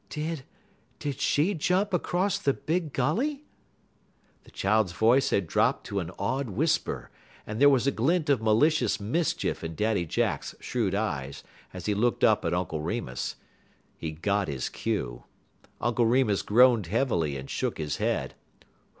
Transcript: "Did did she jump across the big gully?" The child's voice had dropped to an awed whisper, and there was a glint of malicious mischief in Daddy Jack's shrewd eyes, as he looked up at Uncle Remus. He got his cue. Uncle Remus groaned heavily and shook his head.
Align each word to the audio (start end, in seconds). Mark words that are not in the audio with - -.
"Did 0.09 0.45
did 0.97 1.19
she 1.19 1.53
jump 1.53 1.93
across 1.93 2.39
the 2.39 2.53
big 2.53 2.91
gully?" 2.91 3.43
The 4.45 4.49
child's 4.49 4.93
voice 4.93 5.29
had 5.29 5.45
dropped 5.45 5.83
to 5.85 5.99
an 5.99 6.09
awed 6.17 6.49
whisper, 6.49 7.11
and 7.45 7.61
there 7.61 7.69
was 7.69 7.85
a 7.85 7.91
glint 7.91 8.27
of 8.27 8.41
malicious 8.41 8.99
mischief 8.99 9.63
in 9.63 9.75
Daddy 9.75 10.07
Jack's 10.07 10.55
shrewd 10.59 10.95
eyes, 10.95 11.43
as 11.71 11.85
he 11.85 11.93
looked 11.93 12.23
up 12.23 12.43
at 12.43 12.51
Uncle 12.51 12.81
Remus. 12.81 13.35
He 13.95 14.11
got 14.11 14.47
his 14.47 14.69
cue. 14.69 15.25
Uncle 15.79 16.07
Remus 16.07 16.41
groaned 16.41 16.87
heavily 16.87 17.37
and 17.37 17.47
shook 17.47 17.77
his 17.77 17.97
head. 17.97 18.33